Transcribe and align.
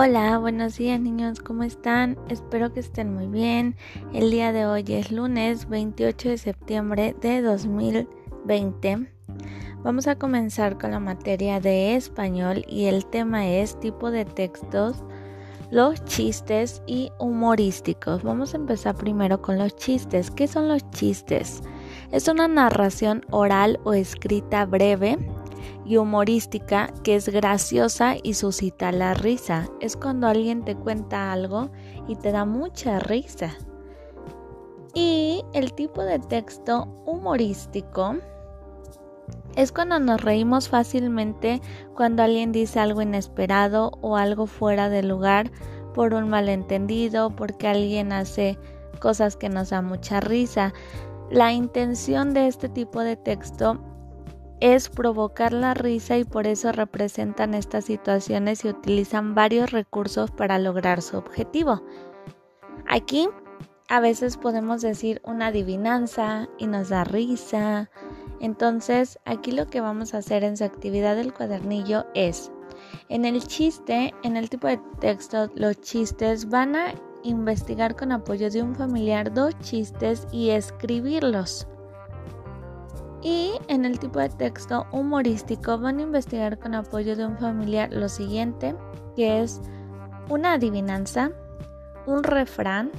Hola, 0.00 0.38
buenos 0.38 0.78
días 0.78 1.00
niños, 1.00 1.40
¿cómo 1.40 1.64
están? 1.64 2.16
Espero 2.28 2.72
que 2.72 2.78
estén 2.78 3.12
muy 3.12 3.26
bien. 3.26 3.74
El 4.12 4.30
día 4.30 4.52
de 4.52 4.64
hoy 4.64 4.84
es 4.86 5.10
lunes 5.10 5.68
28 5.68 6.28
de 6.28 6.38
septiembre 6.38 7.16
de 7.20 7.42
2020. 7.42 9.08
Vamos 9.82 10.06
a 10.06 10.14
comenzar 10.14 10.78
con 10.78 10.92
la 10.92 11.00
materia 11.00 11.58
de 11.58 11.96
español 11.96 12.64
y 12.68 12.84
el 12.84 13.06
tema 13.06 13.48
es 13.48 13.80
tipo 13.80 14.12
de 14.12 14.24
textos, 14.24 15.02
los 15.72 16.04
chistes 16.04 16.80
y 16.86 17.10
humorísticos. 17.18 18.22
Vamos 18.22 18.54
a 18.54 18.58
empezar 18.58 18.94
primero 18.94 19.42
con 19.42 19.58
los 19.58 19.74
chistes. 19.74 20.30
¿Qué 20.30 20.46
son 20.46 20.68
los 20.68 20.88
chistes? 20.92 21.60
Es 22.12 22.28
una 22.28 22.46
narración 22.46 23.26
oral 23.30 23.80
o 23.82 23.94
escrita 23.94 24.64
breve 24.64 25.18
y 25.84 25.96
humorística 25.96 26.92
que 27.02 27.16
es 27.16 27.28
graciosa 27.28 28.16
y 28.22 28.34
suscita 28.34 28.92
la 28.92 29.14
risa. 29.14 29.68
Es 29.80 29.96
cuando 29.96 30.26
alguien 30.26 30.64
te 30.64 30.74
cuenta 30.74 31.32
algo 31.32 31.70
y 32.06 32.16
te 32.16 32.32
da 32.32 32.44
mucha 32.44 32.98
risa. 32.98 33.56
Y 34.94 35.44
el 35.52 35.72
tipo 35.74 36.02
de 36.02 36.18
texto 36.18 36.88
humorístico 37.06 38.16
es 39.56 39.72
cuando 39.72 39.98
nos 39.98 40.20
reímos 40.20 40.68
fácilmente 40.68 41.60
cuando 41.94 42.22
alguien 42.22 42.52
dice 42.52 42.80
algo 42.80 43.02
inesperado 43.02 43.90
o 44.00 44.16
algo 44.16 44.46
fuera 44.46 44.88
de 44.88 45.02
lugar 45.02 45.50
por 45.94 46.14
un 46.14 46.28
malentendido, 46.28 47.30
porque 47.30 47.66
alguien 47.66 48.12
hace 48.12 48.56
cosas 49.00 49.36
que 49.36 49.48
nos 49.48 49.70
da 49.70 49.82
mucha 49.82 50.20
risa. 50.20 50.72
La 51.30 51.52
intención 51.52 52.34
de 52.34 52.46
este 52.46 52.68
tipo 52.68 53.00
de 53.00 53.16
texto 53.16 53.80
es 54.60 54.88
provocar 54.88 55.52
la 55.52 55.74
risa 55.74 56.18
y 56.18 56.24
por 56.24 56.46
eso 56.46 56.72
representan 56.72 57.54
estas 57.54 57.84
situaciones 57.84 58.64
y 58.64 58.68
utilizan 58.68 59.34
varios 59.34 59.70
recursos 59.70 60.30
para 60.30 60.58
lograr 60.58 61.02
su 61.02 61.16
objetivo. 61.16 61.82
Aquí 62.86 63.28
a 63.88 64.00
veces 64.00 64.36
podemos 64.36 64.82
decir 64.82 65.20
una 65.24 65.46
adivinanza 65.46 66.48
y 66.58 66.66
nos 66.66 66.88
da 66.88 67.04
risa. 67.04 67.90
Entonces 68.40 69.18
aquí 69.24 69.52
lo 69.52 69.66
que 69.66 69.80
vamos 69.80 70.14
a 70.14 70.18
hacer 70.18 70.44
en 70.44 70.56
su 70.56 70.64
actividad 70.64 71.16
del 71.16 71.32
cuadernillo 71.32 72.06
es, 72.14 72.50
en 73.08 73.24
el 73.24 73.42
chiste, 73.46 74.14
en 74.22 74.36
el 74.36 74.50
tipo 74.50 74.66
de 74.66 74.80
texto, 75.00 75.50
los 75.54 75.80
chistes 75.80 76.48
van 76.48 76.76
a 76.76 76.94
investigar 77.22 77.96
con 77.96 78.12
apoyo 78.12 78.50
de 78.50 78.62
un 78.62 78.74
familiar 78.74 79.32
dos 79.32 79.58
chistes 79.60 80.26
y 80.32 80.50
escribirlos. 80.50 81.66
Y 83.22 83.52
en 83.66 83.84
el 83.84 83.98
tipo 83.98 84.20
de 84.20 84.28
texto 84.28 84.86
humorístico 84.92 85.78
van 85.78 85.98
a 85.98 86.02
investigar 86.02 86.58
con 86.58 86.74
apoyo 86.74 87.16
de 87.16 87.26
un 87.26 87.36
familiar 87.36 87.92
lo 87.92 88.08
siguiente, 88.08 88.76
que 89.16 89.42
es 89.42 89.60
una 90.28 90.54
adivinanza, 90.54 91.32
un 92.06 92.22
refrán 92.22 92.90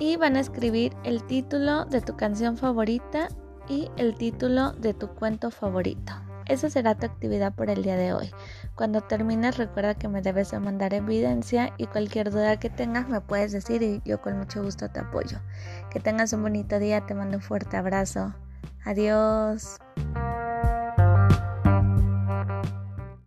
y 0.00 0.16
van 0.16 0.36
a 0.36 0.40
escribir 0.40 0.96
el 1.04 1.22
título 1.24 1.84
de 1.84 2.00
tu 2.00 2.16
canción 2.16 2.56
favorita 2.56 3.28
y 3.68 3.90
el 3.96 4.14
título 4.14 4.72
de 4.72 4.94
tu 4.94 5.08
cuento 5.08 5.50
favorito. 5.50 6.12
Esa 6.46 6.70
será 6.70 6.94
tu 6.94 7.04
actividad 7.04 7.52
por 7.52 7.68
el 7.68 7.82
día 7.82 7.96
de 7.96 8.14
hoy. 8.14 8.30
Cuando 8.74 9.02
termines 9.02 9.58
recuerda 9.58 9.96
que 9.96 10.08
me 10.08 10.22
debes 10.22 10.50
de 10.50 10.60
mandar 10.60 10.94
evidencia 10.94 11.74
y 11.76 11.86
cualquier 11.86 12.30
duda 12.30 12.58
que 12.58 12.70
tengas 12.70 13.06
me 13.08 13.20
puedes 13.20 13.52
decir 13.52 13.82
y 13.82 14.00
yo 14.06 14.22
con 14.22 14.38
mucho 14.38 14.62
gusto 14.62 14.88
te 14.88 15.00
apoyo. 15.00 15.38
Que 15.90 16.00
tengas 16.00 16.32
un 16.32 16.42
bonito 16.42 16.78
día, 16.78 17.04
te 17.04 17.14
mando 17.14 17.36
un 17.36 17.42
fuerte 17.42 17.76
abrazo. 17.76 18.32
Adiós. 18.84 19.78